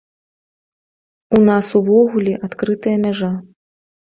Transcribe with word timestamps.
У 1.39 1.43
нас 1.49 1.69
увогуле 1.81 2.33
адкрытая 2.49 2.97
мяжа! 3.07 3.31